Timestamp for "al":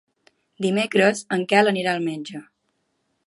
1.99-2.03